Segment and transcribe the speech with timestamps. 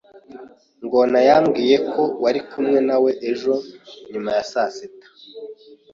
[0.85, 3.53] Ngona yambwiye ko wari kumwe nawe ejo
[4.11, 5.07] nyuma ya saa sita.